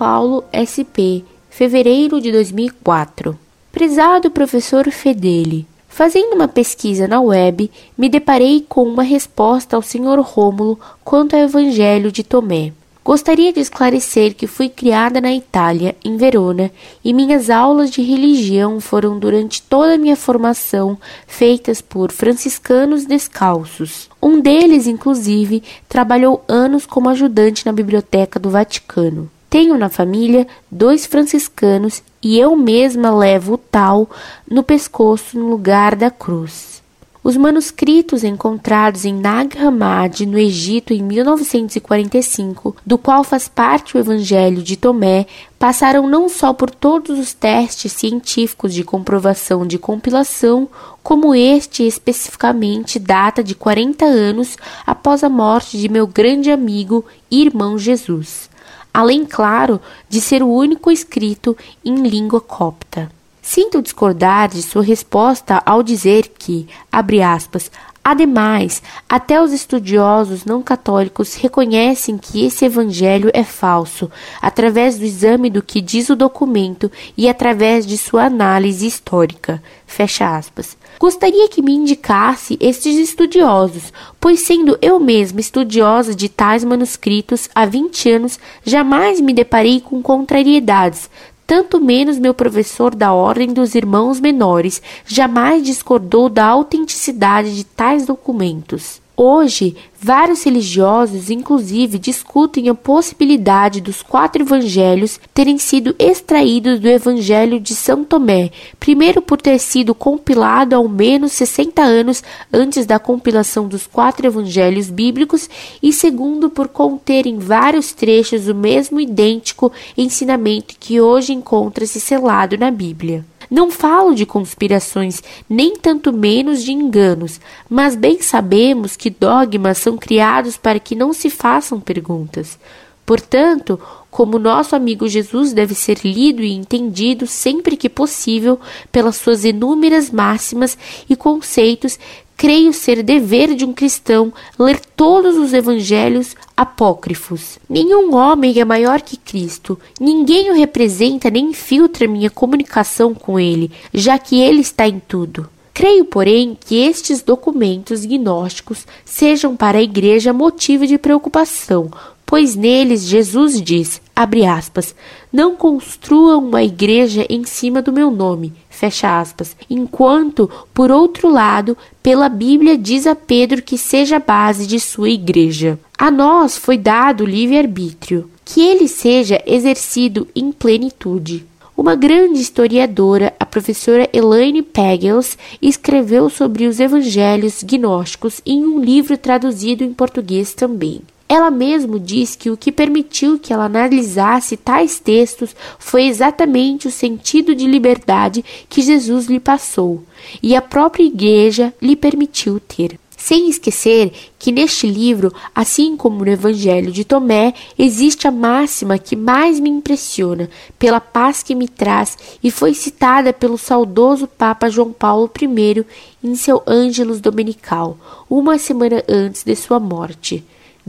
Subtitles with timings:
[0.00, 1.20] Paulo, SP,
[1.50, 3.38] fevereiro de 2004.
[3.70, 10.18] Prezado professor Fedeli, fazendo uma pesquisa na web, me deparei com uma resposta ao Sr.
[10.22, 12.72] Rômulo quanto ao Evangelho de Tomé.
[13.04, 16.70] Gostaria de esclarecer que fui criada na Itália, em Verona,
[17.04, 24.08] e minhas aulas de religião foram durante toda a minha formação feitas por franciscanos descalços.
[24.22, 29.30] Um deles, inclusive, trabalhou anos como ajudante na biblioteca do Vaticano.
[29.50, 34.08] Tenho na família dois franciscanos e eu mesma levo o tal
[34.48, 36.80] no pescoço no lugar da cruz.
[37.22, 44.00] Os manuscritos encontrados em Nag Hammadi, no Egito, em 1945, do qual faz parte o
[44.00, 45.26] Evangelho de Tomé,
[45.58, 50.66] passaram não só por todos os testes científicos de comprovação de compilação,
[51.02, 57.42] como este especificamente data de 40 anos após a morte de meu grande amigo e
[57.42, 58.49] irmão Jesus,
[58.92, 63.10] além, claro, de ser o único escrito em língua copta.
[63.42, 67.70] Sinto discordar de sua resposta ao dizer que, abre aspas,
[68.02, 75.50] Ademais, até os estudiosos não católicos reconhecem que esse evangelho é falso, através do exame
[75.50, 79.62] do que diz o documento e através de sua análise histórica.
[79.86, 80.78] Fecha aspas.
[81.00, 87.64] Gostaria que me indicasse estes estudiosos, pois sendo eu mesma estudiosa de tais manuscritos há
[87.64, 91.08] 20 anos, jamais me deparei com contrariedades,
[91.46, 98.04] tanto menos meu professor da Ordem dos Irmãos Menores jamais discordou da autenticidade de tais
[98.04, 99.00] documentos.
[99.22, 107.60] Hoje, vários religiosos, inclusive, discutem a possibilidade dos quatro evangelhos terem sido extraídos do Evangelho
[107.60, 113.68] de São Tomé, primeiro por ter sido compilado ao menos 60 anos antes da compilação
[113.68, 115.50] dos quatro evangelhos bíblicos,
[115.82, 122.70] e segundo por conterem vários trechos do mesmo idêntico ensinamento que hoje encontra-se selado na
[122.70, 123.22] Bíblia.
[123.50, 129.96] Não falo de conspirações, nem tanto menos de enganos, mas bem sabemos que dogmas são
[129.96, 132.56] criados para que não se façam perguntas.
[133.04, 138.60] Portanto, como nosso amigo Jesus deve ser lido e entendido sempre que possível
[138.92, 140.78] pelas suas inúmeras máximas
[141.08, 141.98] e conceitos
[142.40, 147.58] creio ser dever de um cristão ler todos os evangelhos apócrifos.
[147.68, 153.70] Nenhum homem é maior que Cristo, ninguém o representa nem filtra minha comunicação com ele,
[153.92, 155.50] já que ele está em tudo.
[155.74, 161.90] Creio, porém, que estes documentos gnósticos sejam para a Igreja motivo de preocupação,
[162.30, 164.94] pois neles Jesus diz, abre aspas,
[165.32, 171.76] não construam uma igreja em cima do meu nome, fecha aspas, enquanto, por outro lado,
[172.00, 175.76] pela Bíblia diz a Pedro que seja a base de sua igreja.
[175.98, 181.44] A nós foi dado livre-arbítrio, que ele seja exercido em plenitude.
[181.76, 189.18] Uma grande historiadora, a professora Elaine Pagels, escreveu sobre os evangelhos gnósticos em um livro
[189.18, 191.02] traduzido em português também.
[191.32, 196.90] Ela mesmo diz que o que permitiu que ela analisasse tais textos foi exatamente o
[196.90, 200.02] sentido de liberdade que Jesus lhe passou
[200.42, 202.98] e a própria Igreja lhe permitiu ter.
[203.16, 209.14] Sem esquecer que neste livro, assim como no Evangelho de Tomé, existe a máxima que
[209.14, 210.50] mais me impressiona,
[210.80, 215.86] pela paz que me traz, e foi citada pelo saudoso Papa João Paulo I
[216.24, 217.96] em seu Ângelus Dominical,
[218.28, 220.42] uma semana antes de sua morte.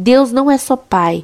[0.04, 1.24] Deus não é só pai,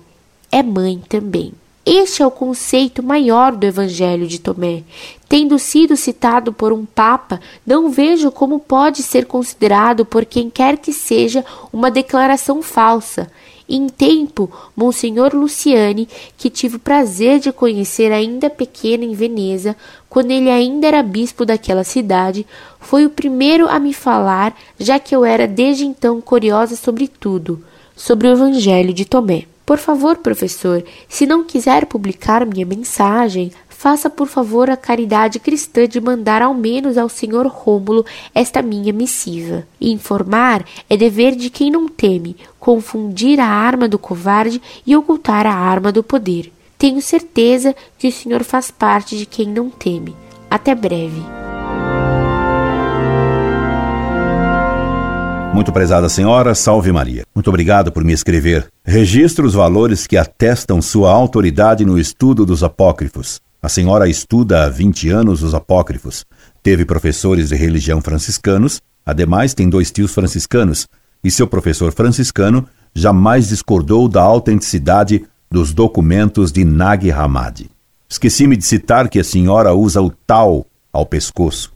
[0.51, 1.51] é mãe também.
[1.83, 4.83] Este é o conceito maior do Evangelho de Tomé.
[5.27, 10.77] Tendo sido citado por um Papa, não vejo como pode ser considerado por quem quer
[10.77, 11.43] que seja
[11.73, 13.31] uma declaração falsa.
[13.67, 16.07] Em tempo, Monsenhor Luciani,
[16.37, 19.75] que tive o prazer de conhecer ainda pequeno em Veneza,
[20.07, 22.45] quando ele ainda era bispo daquela cidade,
[22.79, 27.63] foi o primeiro a me falar, já que eu era desde então curiosa sobre tudo
[27.97, 29.43] sobre o Evangelho de Tomé.
[29.65, 35.85] Por favor, professor, se não quiser publicar minha mensagem, faça por favor a caridade cristã
[35.85, 39.67] de mandar ao menos ao senhor Rômulo esta minha missiva.
[39.81, 45.53] informar é dever de quem não teme, confundir a arma do covarde e ocultar a
[45.53, 46.51] arma do poder.
[46.77, 50.15] Tenho certeza que o senhor faz parte de quem não teme.
[50.49, 51.46] Até breve.
[55.57, 57.23] Muito prezada senhora, salve Maria.
[57.33, 58.67] Muito obrigado por me escrever.
[58.85, 63.41] Registro os valores que atestam sua autoridade no estudo dos apócrifos.
[63.59, 66.23] A senhora estuda há 20 anos os apócrifos.
[66.61, 70.87] Teve professores de religião franciscanos, ademais tem dois tios franciscanos,
[71.23, 77.67] e seu professor franciscano jamais discordou da autenticidade dos documentos de Nag Hammadi.
[78.07, 81.73] Esqueci-me de citar que a senhora usa o tal ao pescoço,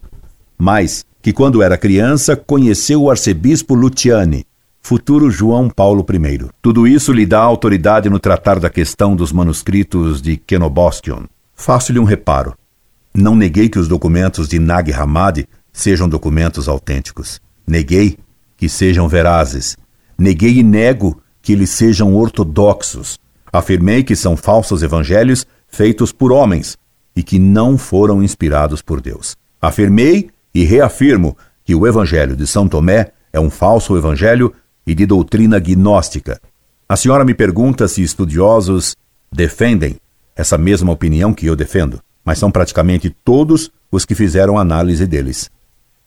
[0.56, 4.45] mas que quando era criança conheceu o arcebispo Luciani,
[4.81, 6.50] futuro João Paulo I.
[6.62, 11.25] Tudo isso lhe dá autoridade no tratar da questão dos manuscritos de Kenobostion.
[11.53, 12.56] Faço-lhe um reparo.
[13.13, 17.39] Não neguei que os documentos de Nag Hammadi sejam documentos autênticos.
[17.67, 18.17] Neguei
[18.57, 19.77] que sejam verazes.
[20.17, 23.19] Neguei e nego que eles sejam ortodoxos.
[23.53, 26.77] Afirmei que são falsos evangelhos feitos por homens
[27.15, 29.35] e que não foram inspirados por Deus.
[29.62, 34.53] Afirmei e reafirmo que o evangelho de São Tomé é um falso evangelho
[34.86, 36.39] e de doutrina gnóstica.
[36.88, 38.95] A senhora me pergunta se estudiosos
[39.31, 39.95] defendem
[40.36, 45.50] essa mesma opinião que eu defendo, mas são praticamente todos os que fizeram análise deles.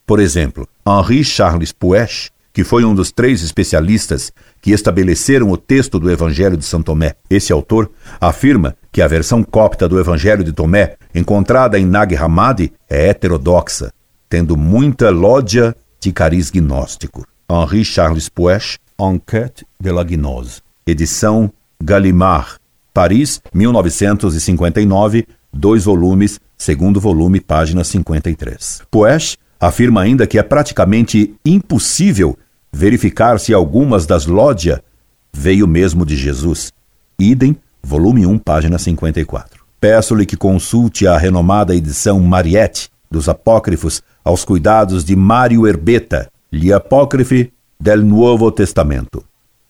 [0.05, 4.31] Por exemplo, Henri Charles Puech, que foi um dos três especialistas
[4.61, 7.15] que estabeleceram o texto do Evangelho de São Tomé.
[7.29, 12.71] Esse autor afirma que a versão copta do Evangelho de Tomé, encontrada em Nag Hammadi,
[12.89, 13.91] é heterodoxa,
[14.35, 17.25] tendo muita lódia de cariz gnóstico.
[17.49, 20.61] Henri Charles Puech, Enquête de la Gnose.
[20.85, 21.49] Edição
[21.81, 22.57] Gallimard,
[22.93, 28.81] Paris, 1959, dois volumes, segundo volume, página 53.
[28.91, 32.37] Puech afirma ainda que é praticamente impossível
[32.73, 34.83] verificar se algumas das lódia
[35.31, 36.73] veio mesmo de Jesus.
[37.17, 39.63] Idem, volume 1, página 54.
[39.79, 46.71] Peço-lhe que consulte a renomada edição Mariette dos Apócrifos aos cuidados de Mário Herbeta, Gli
[46.71, 49.23] Apócrifi del Nuovo Testamento.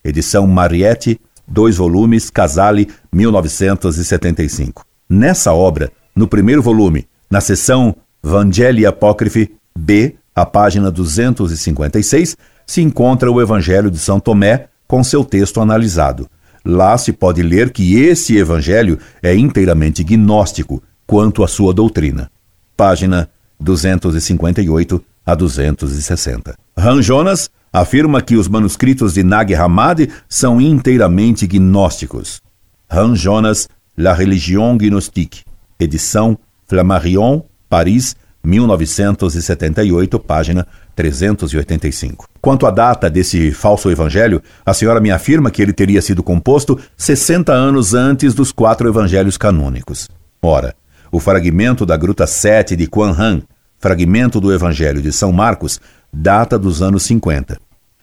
[0.04, 4.86] Edição Mariette, dois volumes, Casale, 1975.
[5.10, 12.36] Nessa obra, no primeiro volume, na seção Vangeli Apócrifi B, a página 256,
[12.66, 16.30] se encontra o Evangelho de São Tomé com seu texto analisado.
[16.64, 22.32] Lá se pode ler que esse evangelho é inteiramente gnóstico quanto à sua doutrina.
[22.76, 23.30] Página
[23.60, 26.56] 258 a 260.
[26.78, 32.42] Han Jonas afirma que os manuscritos de Nag Hammadi são inteiramente gnósticos.
[32.90, 33.68] Han Jonas,
[33.98, 35.44] La Religion Gnostique,
[35.80, 36.38] edição
[36.68, 42.28] Flammarion, Paris, 1978, página 385.
[42.40, 46.80] Quanto à data desse falso evangelho, a senhora me afirma que ele teria sido composto
[46.96, 50.08] 60 anos antes dos quatro evangelhos canônicos.
[50.42, 50.76] Ora,
[51.16, 53.42] o fragmento da Gruta 7 de Quan Han,
[53.80, 55.80] fragmento do Evangelho de São Marcos,
[56.12, 57.58] data dos anos 50.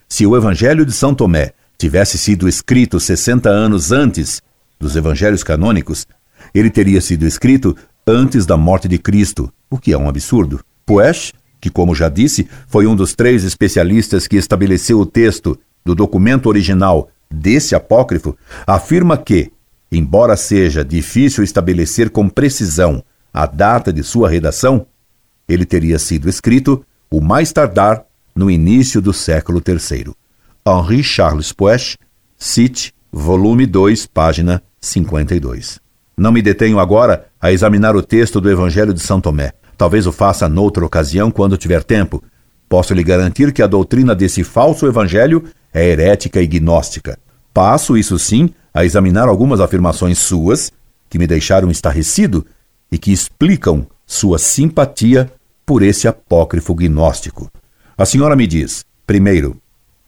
[0.08, 4.40] Se o Evangelho de São Tomé tivesse sido escrito 60 anos antes
[4.80, 6.06] dos evangelhos canônicos,
[6.54, 7.76] ele teria sido escrito
[8.06, 10.64] antes da morte de Cristo, o que é um absurdo.
[10.86, 15.94] Puech, que, como já disse, foi um dos três especialistas que estabeleceu o texto do
[15.94, 18.34] documento original desse apócrifo,
[18.66, 19.52] afirma que,
[19.94, 24.86] Embora seja difícil estabelecer com precisão a data de sua redação,
[25.46, 28.02] ele teria sido escrito, o mais tardar,
[28.34, 30.14] no início do século III.
[30.66, 31.98] Henri Charles Puech,
[32.38, 35.78] Cite, volume 2, página 52.
[36.16, 39.52] Não me detenho agora a examinar o texto do Evangelho de São Tomé.
[39.76, 42.22] Talvez o faça noutra ocasião quando tiver tempo.
[42.66, 47.18] Posso lhe garantir que a doutrina desse falso evangelho é herética e gnóstica.
[47.52, 50.72] Passo, isso sim, a examinar algumas afirmações suas
[51.08, 52.46] que me deixaram estarrecido
[52.90, 55.32] e que explicam sua simpatia
[55.64, 57.50] por esse apócrifo gnóstico.
[57.96, 59.56] A senhora me diz: primeiro,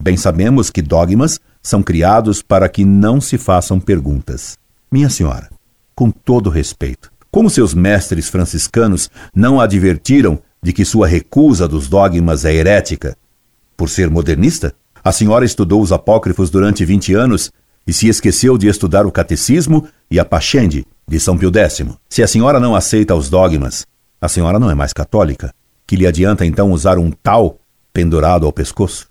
[0.00, 4.58] bem sabemos que dogmas são criados para que não se façam perguntas.
[4.90, 5.50] Minha senhora,
[5.94, 12.44] com todo respeito, como seus mestres franciscanos não advertiram de que sua recusa dos dogmas
[12.44, 13.16] é herética?
[13.76, 14.74] Por ser modernista?
[15.02, 17.52] A senhora estudou os apócrifos durante 20 anos
[17.86, 21.86] e se esqueceu de estudar o Catecismo e a Pachende de São Pio X.
[22.08, 23.86] Se a senhora não aceita os dogmas,
[24.20, 25.52] a senhora não é mais católica.
[25.86, 27.58] Que lhe adianta então usar um tal
[27.92, 29.08] pendurado ao pescoço?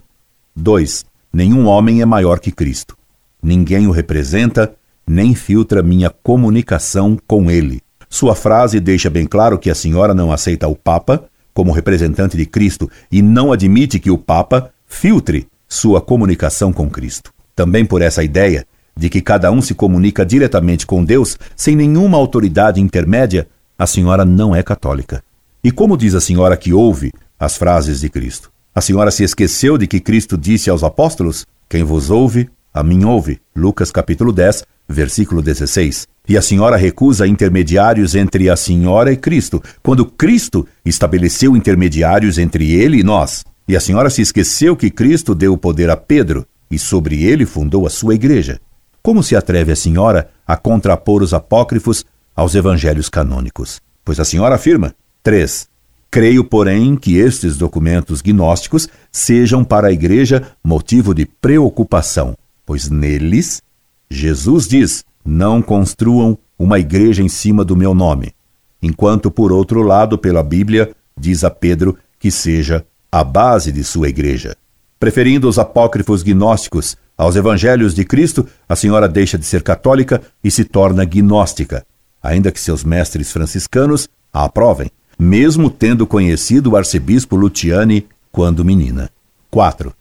[0.56, 1.04] 2.
[1.32, 2.96] Nenhum homem é maior que Cristo.
[3.42, 4.74] Ninguém o representa,
[5.06, 7.80] nem filtra minha comunicação com ele.
[8.08, 12.46] Sua frase deixa bem claro que a senhora não aceita o Papa como representante de
[12.46, 17.33] Cristo e não admite que o Papa filtre sua comunicação com Cristo.
[17.54, 22.16] Também por essa ideia de que cada um se comunica diretamente com Deus sem nenhuma
[22.16, 25.22] autoridade intermédia, a senhora não é católica.
[25.62, 28.50] E como diz a senhora que ouve as frases de Cristo?
[28.74, 33.04] A senhora se esqueceu de que Cristo disse aos apóstolos: Quem vos ouve, a mim
[33.04, 33.40] ouve.
[33.54, 36.06] Lucas capítulo 10, versículo 16.
[36.28, 42.72] E a senhora recusa intermediários entre a senhora e Cristo, quando Cristo estabeleceu intermediários entre
[42.72, 43.44] ele e nós.
[43.66, 47.46] E a senhora se esqueceu que Cristo deu o poder a Pedro e sobre ele
[47.46, 48.60] fundou a sua igreja.
[49.02, 52.04] Como se atreve a senhora a contrapor os apócrifos
[52.34, 53.80] aos evangelhos canônicos.
[54.04, 54.94] Pois a senhora afirma.
[55.22, 55.68] 3.
[56.10, 63.62] Creio, porém, que estes documentos gnósticos sejam para a Igreja motivo de preocupação, pois neles
[64.10, 68.32] Jesus diz: Não construam uma igreja em cima do meu nome,
[68.80, 74.08] enquanto, por outro lado, pela Bíblia, diz a Pedro que seja a base de sua
[74.08, 74.56] igreja.
[75.04, 80.50] Preferindo os apócrifos gnósticos aos evangelhos de Cristo, a senhora deixa de ser católica e
[80.50, 81.84] se torna gnóstica,
[82.22, 89.10] ainda que seus mestres franciscanos a aprovem mesmo tendo conhecido o arcebispo Luciani quando menina.
[89.50, 89.92] 4.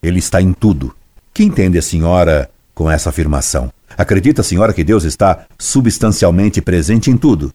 [0.00, 0.94] Ele está em tudo.
[1.32, 3.72] Que entende a senhora com essa afirmação?
[3.98, 7.52] Acredita a senhora que Deus está substancialmente presente em tudo?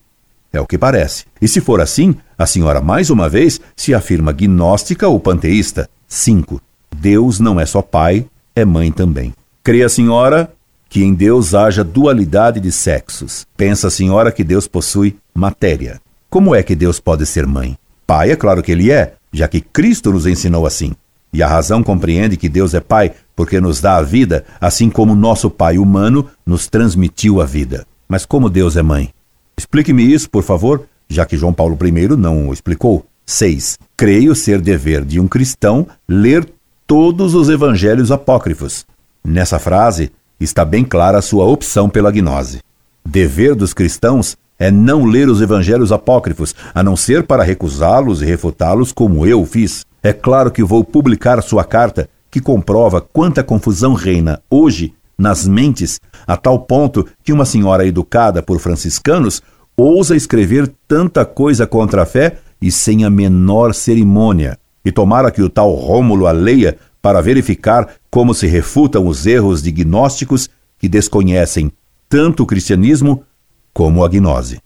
[0.52, 1.24] É o que parece.
[1.42, 5.90] E se for assim, a senhora mais uma vez se afirma gnóstica ou panteísta.
[6.10, 6.62] 5.
[7.00, 9.34] Deus não é só pai, é mãe também.
[9.64, 10.52] Crê a senhora
[10.90, 13.48] que em Deus haja dualidade de sexos.
[13.56, 16.02] Pensa a senhora que Deus possui matéria.
[16.30, 17.78] Como é que Deus pode ser mãe?
[18.06, 20.92] Pai, é claro que ele é, já que Cristo nos ensinou assim.
[21.32, 25.16] E a razão compreende que Deus é Pai porque nos dá a vida, assim como
[25.16, 27.86] nosso Pai humano nos transmitiu a vida.
[28.10, 29.12] Mas como Deus é mãe?
[29.56, 33.06] Explique-me isso, por favor, já que João Paulo I não o explicou.
[33.26, 33.78] 6.
[33.96, 36.50] Creio ser dever de um cristão ler
[36.90, 38.84] todos os evangelhos apócrifos.
[39.24, 42.62] Nessa frase está bem clara a sua opção pela gnose.
[43.08, 48.26] Dever dos cristãos é não ler os evangelhos apócrifos, a não ser para recusá-los e
[48.26, 49.86] refutá-los como eu fiz.
[50.02, 56.02] É claro que vou publicar sua carta, que comprova quanta confusão reina hoje nas mentes,
[56.26, 59.44] a tal ponto que uma senhora educada por franciscanos
[59.78, 64.58] ousa escrever tanta coisa contra a fé e sem a menor cerimônia.
[64.90, 69.62] E tomara que o tal Rômulo a leia para verificar como se refutam os erros
[69.62, 71.72] de gnósticos que desconhecem
[72.10, 73.24] tanto o cristianismo
[73.72, 74.60] como a gnose.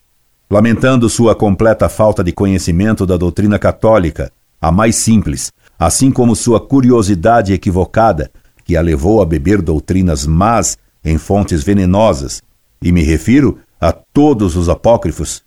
[0.50, 6.62] Lamentando sua completa falta de conhecimento da doutrina católica, a mais simples, assim como sua
[6.62, 8.32] curiosidade equivocada,
[8.63, 12.42] que a levou a beber doutrinas más em fontes venenosas,
[12.82, 15.44] e me refiro a todos os apócrifos,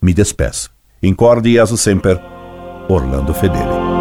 [0.00, 0.70] me despeço.
[1.02, 2.18] Incorde e aso semper,
[2.88, 3.93] Orlando Fedeli.